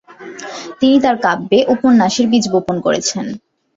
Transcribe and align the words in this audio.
তিনি 0.79 0.97
তার 1.03 1.15
কাব্যে 1.25 1.59
উপন্যাসের 1.73 2.25
বীজ 2.31 2.45
বপন 2.53 2.75
করেছেন। 2.85 3.25